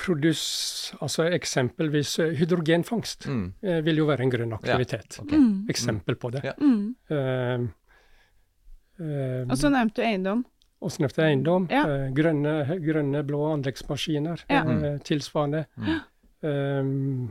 [0.00, 0.44] produs,
[1.04, 3.44] altså Eksempelvis eh, hydrogenfangst mm.
[3.86, 5.20] vil jo være en grønn aktivitet.
[5.20, 5.42] Ja, okay.
[5.42, 5.68] mm.
[5.74, 6.42] Eksempel på det.
[6.48, 6.56] Ja.
[6.58, 6.96] Mm.
[7.12, 7.68] Uh,
[9.00, 10.42] uh, og så nevnte du eiendom.
[10.84, 11.68] Og så nevnte jeg eiendom.
[11.72, 11.84] Ja.
[11.88, 14.44] Uh, grønne, grønne, blå anleggsmaskiner
[15.06, 15.64] tilsvarende.
[16.44, 17.30] Um,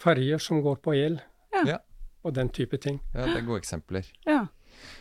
[0.00, 1.18] ferjer som går på el.
[1.64, 1.80] Ja
[2.24, 3.00] og den type ting.
[3.14, 4.08] Ja, det er gode eksempler.
[4.28, 4.46] Ja.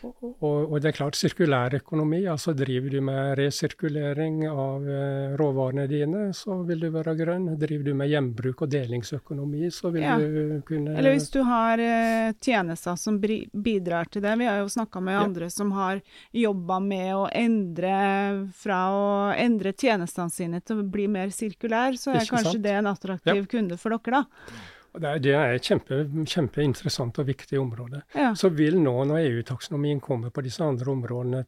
[0.03, 5.86] Og, og, det er klart, sirkulær økonomi, altså driver du med resirkulering av eh, råvarene
[5.88, 7.47] dine, så vil du være grønn.
[7.59, 10.17] Driver du med gjenbruk og delingsøkonomi, så vil ja.
[10.19, 14.36] du kunne Eller hvis du har eh, tjenester som bidrar til det.
[14.41, 15.23] Vi har jo snakka med ja.
[15.23, 16.03] andre som har
[16.36, 17.95] jobba med å endre
[18.59, 19.09] fra å
[19.39, 22.67] endre tjenestene sine til å bli mer sirkulær, så er Ikke kanskje sant?
[22.67, 23.49] det en attraktiv ja.
[23.55, 24.63] kunde for dere, da.
[24.93, 28.03] Det er, det er et kjempe, kjempeinteressant og viktig område.
[28.13, 28.34] Ja.
[28.38, 31.41] Så vil nå, når EU-taksonomien kommer på disse andre områdene,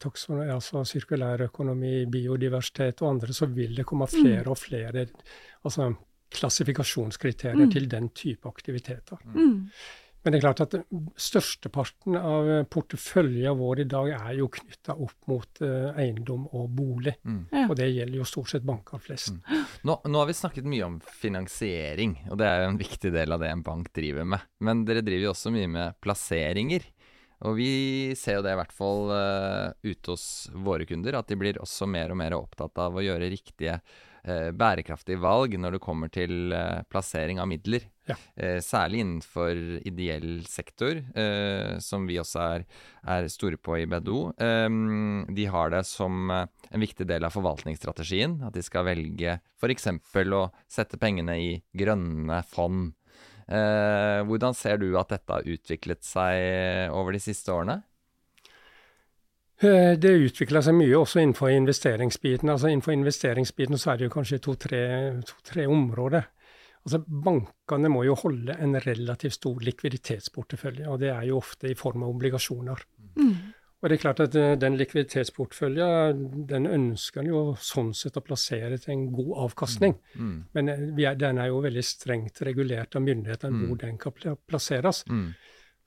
[0.55, 4.51] altså sirkulærøkonomi, biodiversitet og andre, så vil det komme flere mm.
[4.51, 5.05] og flere
[5.65, 5.91] altså
[6.35, 7.71] klassifikasjonskriterier mm.
[7.71, 9.21] til den type aktiviteter.
[9.33, 9.69] Mm.
[10.25, 10.75] Men det er klart at
[11.21, 17.13] størsteparten av porteføljen vår i dag er jo knytta opp mot uh, eiendom og bolig.
[17.21, 17.43] Mm.
[17.51, 17.67] Ja.
[17.69, 19.35] Og det gjelder jo stort sett banker flest.
[19.37, 19.67] Mm.
[19.85, 23.37] Nå, nå, har vi snakket mye om finansiering, og det er jo en viktig del
[23.37, 24.49] av det en bank driver med.
[24.65, 26.89] Men dere driver jo også mye med plasseringer.
[27.45, 27.69] Og vi
[28.17, 30.25] ser jo det i hvert fall uh, ute hos
[30.65, 34.03] våre kunder, at de blir også mer og mer opptatt av å gjøre riktige eh,
[34.57, 37.85] bærekraftige valg når det kommer til eh, plassering av midler.
[38.09, 38.17] Ja.
[38.37, 42.65] Eh, særlig innenfor ideell sektor, eh, som vi også er,
[43.15, 44.19] er store på i BDO.
[44.37, 44.67] Eh,
[45.37, 48.39] de har det som eh, en viktig del av forvaltningsstrategien.
[48.45, 49.89] At de skal velge f.eks.
[49.89, 52.93] å sette pengene i grønne fond.
[53.45, 57.83] hvordan ser du at dette har utviklet seg over de siste årene?
[59.63, 62.51] Eh, det utvikler seg mye også innenfor investeringsbiten.
[62.51, 64.81] Altså Innenfor investeringsbiten så er det jo kanskje to-tre
[65.23, 65.37] to,
[65.71, 66.27] områder.
[66.85, 71.77] Altså Bankene må jo holde en relativt stor likviditetsportefølje, og det er jo ofte i
[71.77, 72.83] form av obligasjoner.
[73.15, 73.31] Mm.
[73.85, 78.79] Og det er klart at eh, Den likviditetsporteføljen den ønsker jo sånn sett å plassere
[78.81, 79.97] til en god avkastning.
[80.15, 80.27] Mm.
[80.27, 80.37] Mm.
[80.57, 83.67] Men eh, er, den er jo veldig strengt regulert av myndighetene mm.
[83.69, 85.03] hvor den kan plasseres.
[85.07, 85.27] Mm.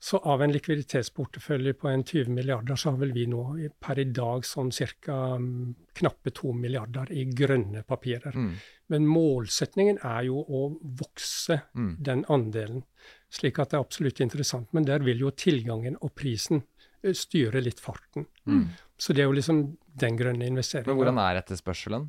[0.01, 3.41] Så av en likviditetsportefølje på en 20 milliarder, så har vel vi nå
[3.83, 5.17] per i dag sånn ca.
[5.35, 8.31] Mm, knappe 2 milliarder i grønne papirer.
[8.31, 8.53] Mm.
[8.95, 10.61] Men målsetningen er jo å
[11.01, 11.91] vokse mm.
[11.99, 12.85] den andelen,
[13.27, 14.71] slik at det er absolutt interessant.
[14.71, 16.63] Men der vil jo tilgangen og prisen
[17.03, 18.29] eh, styre litt farten.
[18.47, 18.69] Mm.
[18.95, 19.61] Så det er jo liksom
[19.99, 20.93] den grønne investeringen.
[20.93, 22.07] Men hvordan er etterspørselen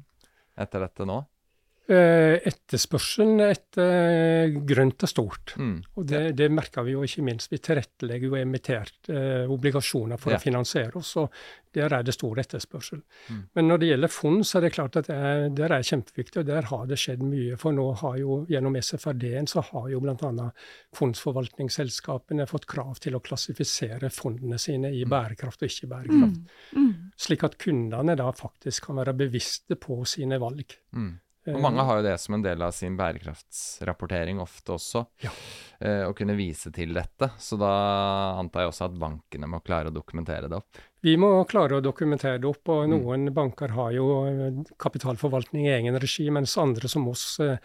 [0.61, 1.25] etter dette nå?
[1.91, 5.57] Eh, etterspørselen etter grønt er stort.
[5.59, 5.79] Mm.
[5.99, 7.49] Og det, det, merker vi jo ikke minst.
[7.51, 10.39] Vi tilrettelegger jo emittert eh, obligasjoner for ja.
[10.39, 11.33] å finansiere oss, og
[11.75, 13.01] der er det stor etterspørsel.
[13.27, 13.41] Mm.
[13.59, 16.45] Men når det gjelder fond, så er det klart at det er, der er kjempeviktig,
[16.45, 17.57] og der har det skjedd mye.
[17.59, 20.47] For nå har jo gjennom SFRD-en så har jo bl.a.
[20.99, 25.11] fondsforvaltningsselskapene fått krav til å klassifisere fondene sine i mm.
[25.11, 26.39] bærekraft og ikke bærekraft.
[26.71, 26.87] Mm.
[26.87, 27.11] mm.
[27.27, 30.79] Slik at kundene da faktisk kan være bevisste på sine valg.
[31.47, 31.55] Mm.
[31.57, 35.31] Og mange har jo det som en del av sin bærekraftsrapportering ofte også, ja.
[35.81, 37.31] eh, å kunne vise til dette.
[37.41, 37.71] Så da
[38.37, 40.83] antar jeg også at bankene må klare å dokumentere det opp.
[41.01, 42.93] Vi må klare å dokumentere det opp, og mm.
[42.93, 43.33] noen mm.
[43.39, 47.57] banker har jo eh, kapitalforvaltning i egen regi, mens andre som oss eh,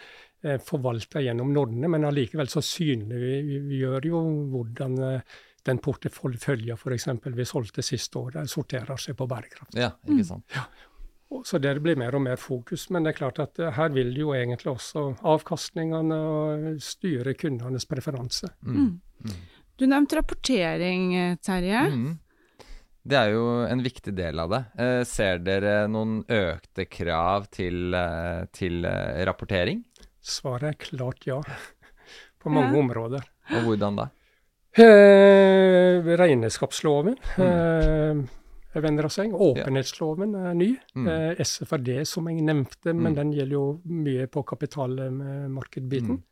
[0.45, 1.91] eh forvalter gjennom Nordene.
[1.91, 4.23] Men allikevel så synliggjør jo
[4.55, 7.07] hvordan eh, den porteføljen f.eks.
[7.25, 9.75] vi solgte siste året, sorterer seg på bærekraft.
[9.75, 10.27] Ja, ikke mm.
[10.31, 10.45] sant.
[10.47, 10.61] Mm.
[10.61, 10.91] Ja.
[11.45, 12.87] Så det blir mer og mer fokus.
[12.93, 18.51] Men det er klart at eh, her vil jo egentlig også avkastningene styre kundenes preferanse.
[18.61, 18.75] Mm.
[18.75, 18.93] Mm.
[19.25, 19.41] mm.
[19.75, 21.09] Du nevnte rapportering,
[21.43, 21.81] Terje.
[21.91, 22.13] Mm.
[23.05, 24.61] Det er jo en viktig del av det.
[24.81, 28.87] Eh, ser dere noen økte krav til, eh, til
[29.27, 29.83] rapportering?
[30.25, 31.41] Svaret er klart ja.
[32.41, 32.81] På mange ja.
[32.81, 33.27] områder.
[33.51, 34.07] Og hvordan da?
[34.79, 37.19] Eh, regnskapsloven.
[37.37, 38.25] Mm
[38.83, 39.33] venner av seg.
[39.33, 40.69] Åpenhetsloven er ny.
[40.97, 41.09] Mm.
[41.11, 43.17] Eh, SFRD, som jeg nevnte, men mm.
[43.19, 43.65] den gjelder jo
[44.05, 46.17] mye på kapitalmarkedbiten.
[46.19, 46.23] Mm.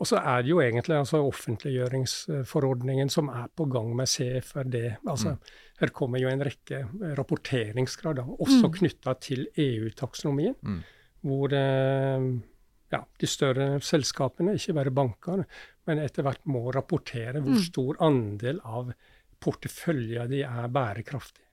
[0.00, 4.78] Og så er det jo egentlig altså offentliggjøringsforordningen som er på gang med CFRD.
[5.04, 5.58] Altså, mm.
[5.82, 6.84] Her kommer jo en rekke
[7.18, 8.72] rapporteringsgrader, også mm.
[8.78, 10.56] knytta til EU-taksonomien.
[10.62, 10.80] Mm.
[11.26, 12.30] Hvor eh,
[12.94, 15.46] ja, de større selskapene, ikke bare bankene,
[15.88, 17.64] men etter hvert må rapportere hvor mm.
[17.66, 18.92] stor andel av
[19.40, 21.44] porteføljen de er bærekraftig.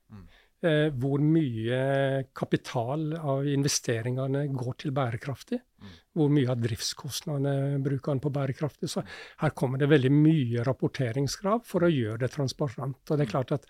[0.66, 5.60] Eh, hvor mye kapital av investeringene går til bærekraftig.
[5.78, 5.92] Mm.
[6.18, 8.90] Hvor mye av driftskostnadene bruker han på bærekraftig.
[8.90, 9.04] Så
[9.44, 13.04] her kommer det veldig mye rapporteringskrav for å gjøre det transparent.
[13.06, 13.70] Og det er klart at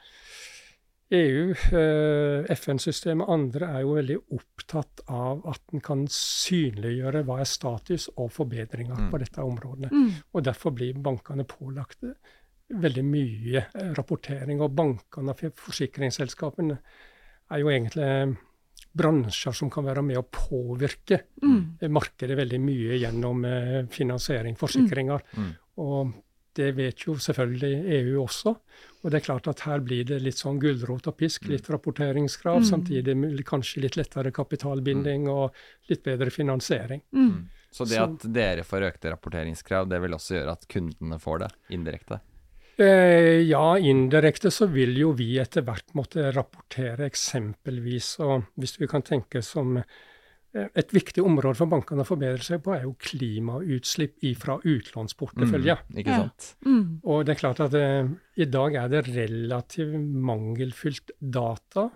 [1.17, 7.41] EU, eh, FN-systemet og andre er jo veldig opptatt av at en kan synliggjøre hva
[7.43, 9.11] er status og forbedringer mm.
[9.11, 9.91] på dette området.
[9.91, 10.09] Mm.
[10.35, 12.03] Og derfor blir bankene pålagt
[12.73, 14.61] veldig mye eh, rapportering.
[14.63, 16.77] Og bankene og forsikringsselskapene
[17.47, 18.37] er jo egentlig
[18.97, 21.87] bransjer som kan være med å påvirke mm.
[21.93, 25.23] markedet veldig mye gjennom eh, finansiering, forsikringer.
[25.35, 25.43] Mm.
[25.43, 25.51] Mm.
[25.83, 26.15] Og
[26.57, 28.53] det vet jo selvfølgelig EU også.
[29.03, 32.63] Og det er klart at her blir det litt sånn gulrot og pisk, litt rapporteringskrav,
[32.63, 32.65] Mm.
[32.65, 35.53] samtidig med kanskje litt lettere kapitalbinding og
[35.89, 37.03] litt bedre finansiering.
[37.13, 37.49] Mm.
[37.71, 41.51] Så det at dere får økte rapporteringskrav, det vil også gjøre at kundene får det
[41.77, 42.19] indirekte?
[42.79, 48.89] Eh, ja, indirekte så vil jo vi etter hvert måtte rapportere eksempelvis, og hvis vi
[48.91, 52.93] kan tenke som eh, et viktig område for bankene å forbedre seg på, er jo
[53.01, 55.77] klimautslipp fra utlånsportefølje.
[55.89, 56.19] Mm, ikke Ja.
[56.27, 56.51] sant?
[56.65, 56.99] Mm.
[57.03, 61.89] Og det er klart at eh, i dag er det relativt mangelfylt data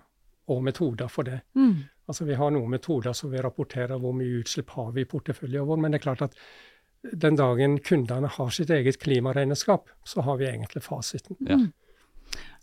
[0.50, 1.40] og metoder for det.
[1.54, 1.84] Mm.
[2.10, 5.64] Altså Vi har noen metoder som vi rapporterer hvor mye utslipp har vi i porteføljen
[5.64, 6.34] vår, men det er klart at
[7.02, 11.36] den dagen kundene har sitt eget klimaregnskap, så har vi egentlig fasiten.
[11.40, 11.58] Ja.
[11.58, 11.72] Mm.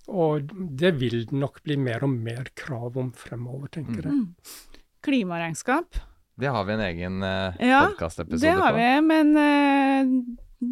[0.09, 4.13] Og det vil det nok bli mer og mer krav om fremover, tenker jeg.
[4.15, 4.85] Mm.
[5.05, 5.99] Klimaregnskap.
[6.39, 8.77] Det har vi en egen uh, Ja, podkastepisode Det har på.
[8.79, 10.13] vi, men eh,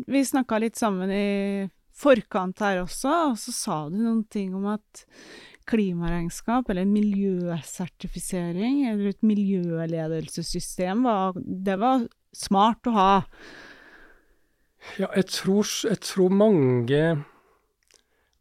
[0.07, 4.65] vi snakka litt sammen i forkant her også, og så sa du noen ting om
[4.71, 5.03] at
[5.67, 12.05] klimaregnskap, eller miljøsertifisering, eller et miljøledelsessystem, var, det var
[12.37, 13.09] smart å ha.
[14.97, 17.01] Ja, jeg tror, jeg tror mange,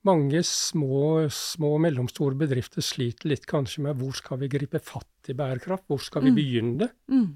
[0.06, 5.32] mange små, små og mellomstore bedrifter sliter litt kanskje med hvor skal vi gripe fatt
[5.32, 6.36] i bærekraft, hvor skal vi Mm.
[6.38, 6.90] begynne?
[7.10, 7.26] Mm.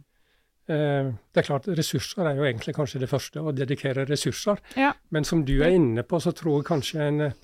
[0.70, 4.58] Eh, Det er klart, ressurser er jo egentlig kanskje det første, å dedikere ressurser.
[4.76, 4.92] Ja.
[5.10, 7.34] Men som du er inne på, så tror jeg kanskje en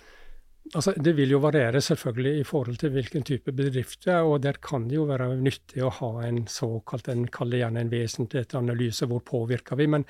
[0.75, 4.43] Altså, Det vil jo variere selvfølgelig i forhold til hvilken type bedrift det er, og
[4.43, 7.93] der kan det jo være nyttig å ha en såkalt, en kall det gjerne en
[7.93, 9.87] vesentlighetsanalyse, hvor påvirker vi?
[9.87, 10.05] Men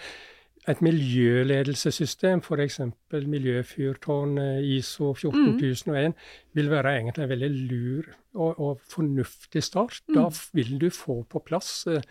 [0.66, 2.80] et miljøledelsessystem, f.eks.
[3.12, 6.16] miljøfyrtårn eh, ISO 14001,
[6.58, 10.00] vil være egentlig en veldig lur og, og fornuftig start.
[10.10, 12.02] Da vil du få på plass eh,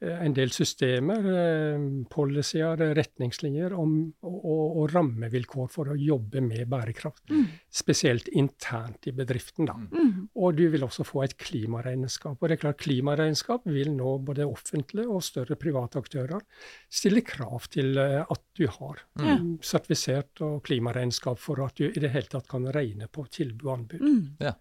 [0.00, 3.92] en del systemer, eh, policyer, retningslinjer om,
[4.24, 7.26] og, og, og rammevilkår for å jobbe med bærekraft.
[7.28, 7.42] Mm.
[7.80, 9.68] Spesielt internt i bedriften.
[9.68, 9.74] da.
[9.76, 10.30] Mm.
[10.40, 12.38] Og du vil også få et klimaregnskap.
[12.40, 16.40] Og det er klart Klimaregnskap vil nå både offentlige og større private aktører
[16.88, 22.00] stille krav til eh, at du har mm, sertifisert og klimaregnskap for at du i
[22.00, 24.00] det hele tatt kan regne på tilbud og anbud.
[24.00, 24.56] Mm.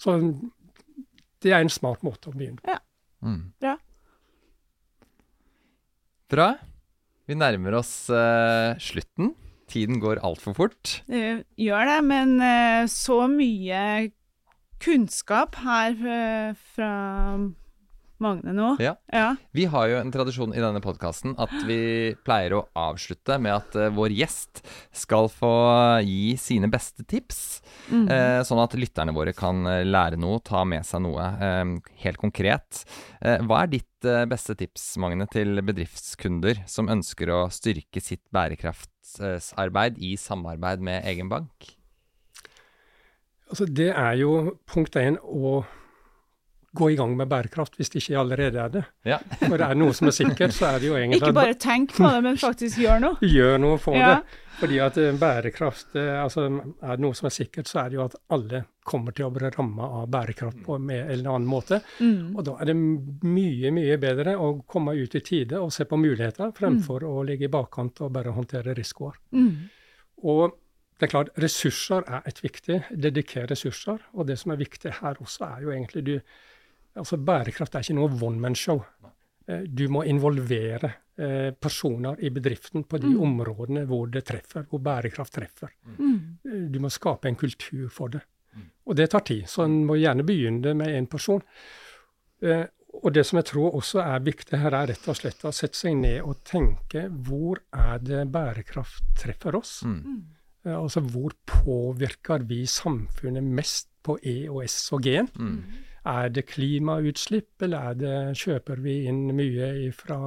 [0.00, 0.16] Så
[1.44, 2.78] det er en smart måte å begynne på.
[3.26, 3.42] Mm.
[3.60, 3.76] Bra.
[6.28, 6.50] Bra.
[7.28, 9.32] Vi nærmer oss uh, slutten.
[9.68, 10.98] Tiden går altfor fort.
[11.08, 14.10] Det gjør det, men uh, så mye
[14.84, 16.92] kunnskap her uh, fra
[18.18, 18.72] Magne nå.
[18.82, 18.96] Ja.
[19.12, 19.36] Ja.
[19.54, 23.78] Vi har jo en tradisjon i denne podkasten at vi pleier å avslutte med at
[23.78, 25.52] uh, vår gjest skal få
[26.02, 27.60] gi sine beste tips.
[27.88, 28.06] Mm.
[28.10, 32.20] Eh, sånn at lytterne våre kan eh, lære noe, ta med seg noe uh, helt
[32.20, 32.82] konkret.
[33.18, 40.12] Hva er ditt beste tips, Magne, til bedriftskunder som ønsker å styrke sitt bærekraftsarbeid i
[40.20, 41.72] samarbeid med egen bank?
[43.48, 45.62] Altså, det er jo punkt én å
[46.76, 48.82] gå i gang med bærekraft, hvis det ikke allerede er det.
[49.08, 49.16] Ja.
[49.40, 52.10] For er noe som er sikkert, så er det jo egentlig Ikke bare tenk på
[52.12, 53.16] det, men faktisk gjør noe.
[53.38, 54.18] gjør noe for Ja.
[54.18, 54.44] det.
[54.58, 56.48] Fordi at eh, bærekraft eh, altså
[56.82, 59.30] Er det noe som er sikkert, så er det jo at alle kommer til å
[59.30, 61.78] bli ramma av bærekraft på en eller annen måte.
[62.02, 62.34] Mm.
[62.36, 65.96] Og da er det mye, mye bedre å komme ut i tide og se på
[66.00, 69.14] muligheter, fremfor å ligge i bakkant og bare håndtere risikoer.
[69.30, 69.68] Mm.
[70.26, 70.56] Og
[70.98, 72.80] det er klart, ressurser er et viktig.
[72.90, 74.00] Dedikere ressurser.
[74.18, 76.14] Og det som er viktig her også, er jo egentlig du
[76.98, 78.82] Altså, bærekraft er ikke noe one man-show.
[79.48, 83.20] Eh, Du må involvere eh, personer i bedriften på de Mm.
[83.22, 85.70] områdene hvor det treffer, hvor bærekraft treffer.
[85.98, 86.38] Mm.
[86.44, 88.22] Eh, Du må skape en kultur for det.
[88.86, 91.42] Og det tar tid, så en må gjerne begynne med én person.
[92.42, 92.64] Eh,
[93.02, 95.76] og det som jeg tror også er viktig her, er rett og slett å sette
[95.76, 99.82] seg ned og tenke hvor er det bærekraft treffer oss?
[99.84, 100.24] Mm.
[100.64, 105.28] Altså hvor påvirker vi samfunnet mest på E og S og G-en?
[105.38, 105.62] Mm.
[106.06, 110.18] Er det klimautslipp, eller er det, kjøper vi inn mye fra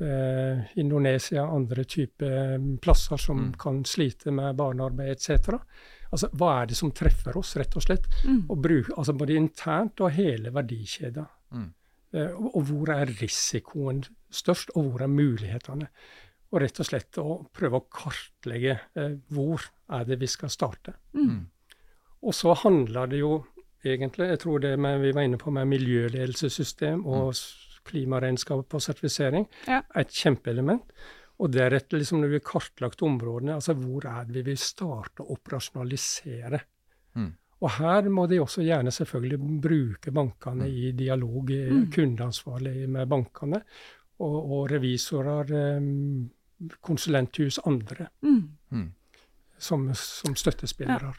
[0.00, 3.52] eh, Indonesia, andre typer plasser som Mm.
[3.58, 5.58] kan slite med barnearbeid etc.?
[6.12, 8.06] Altså, hva er det som treffer oss, rett og slett?
[8.24, 8.46] Mm.
[8.48, 11.26] Og bruk, altså både internt og hele verdikjeden.
[11.52, 11.72] Mm.
[12.14, 15.88] Eh, og, og hvor er risikoen størst, og hvor er mulighetene?
[16.50, 19.60] Og rett og slett å prøve å kartlegge eh, hvor
[19.92, 20.94] er det vi skal starte.
[21.12, 21.46] Mm.
[22.22, 23.44] Og så handler det jo
[23.84, 28.80] egentlig, jeg tror det med, vi var inne på med miljøledelsessystem og s- klimaregnskap på
[28.80, 29.78] sertifisering, Ja.
[29.94, 30.82] er et kjempeelement.
[31.40, 35.22] Og deretter, liksom når vi har kartlagt områdene, altså hvor er det vi vil starte
[35.22, 36.60] å operasjonalisere?
[37.16, 37.32] Mm.
[37.62, 41.90] Og her må de også gjerne selvfølgelig bruke bankene i dialog, eh, Mm.
[41.92, 43.62] kundeansvarlig med bankene,
[44.20, 48.08] og, og revisorer, eh, konsulenthus, andre.
[48.22, 48.48] Mm.
[48.72, 48.92] Mm.
[49.60, 51.14] som, som støttespillere.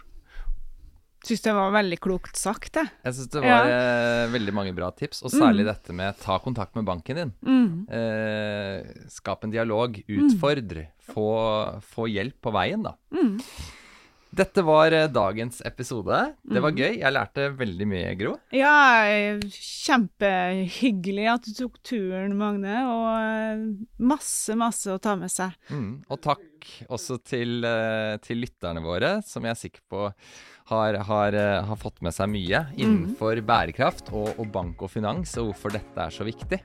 [1.26, 2.88] Syns det var veldig klokt sagt, jeg.
[3.03, 6.78] Jeg syns det var eh, veldig mange bra tips, og særlig dette med ta kontakt
[6.80, 7.34] med banken din.
[7.43, 7.74] Mm.
[7.91, 11.28] Eh, skap en dialog, utfordr, få,
[11.84, 12.95] få hjelp på veien, da.
[13.11, 13.36] Mm.
[14.39, 16.20] Dette var eh, dagens episode.
[16.45, 16.63] Det Mm.
[16.63, 16.99] var gøy.
[17.01, 18.36] Jeg lærte veldig mye, Gro.
[18.53, 18.76] Ja,
[19.09, 25.55] eh, kjempehyggelig at du tok turen, Magne, og masse, masse å ta med seg.
[25.74, 26.03] Mm.
[26.09, 26.45] Og takk
[26.91, 27.65] også til,
[28.26, 30.07] til lytterne våre, som jeg er sikker på
[30.70, 35.36] har, har, eh, har fått med seg mye innenfor bærekraft og, og bank og finans,
[35.41, 36.61] og hvorfor dette er så viktig.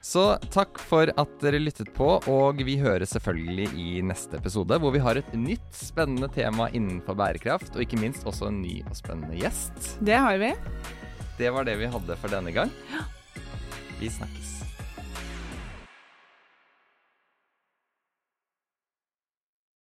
[0.00, 4.94] Så takk for at dere lyttet på, og vi høres selvfølgelig i neste episode, hvor
[4.94, 8.96] vi har et nytt spennende tema innenfor bærekraft, og ikke minst også en ny og
[8.96, 9.98] spennende gjest.
[10.00, 10.54] Det har vi.
[11.36, 12.72] Det var det vi hadde for denne gang.
[14.00, 14.59] Vi snakkes.